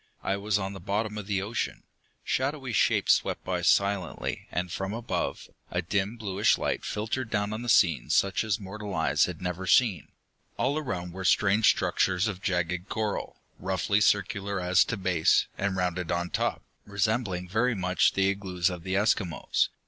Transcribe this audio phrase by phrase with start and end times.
[0.23, 1.83] I was on the bottom of the ocean.
[2.23, 7.63] Shadowy shapes swept by silently, and from above, a dim bluish light filtered down on
[7.63, 10.07] a scene such as mortal eyes have never seen.
[10.57, 16.11] All around were strange structures of jagged coral, roughly circular as to base, and rounded
[16.11, 19.69] on top, resembling very much the igloos of the Eskimos.